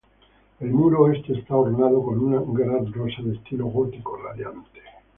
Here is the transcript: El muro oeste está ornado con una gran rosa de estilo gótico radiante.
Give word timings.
El 0.59 0.71
muro 0.71 1.03
oeste 1.03 1.33
está 1.37 1.55
ornado 1.55 2.01
con 2.03 2.17
una 2.25 2.41
gran 2.43 2.91
rosa 2.91 3.21
de 3.21 3.35
estilo 3.35 3.67
gótico 3.67 4.17
radiante. 4.17 4.81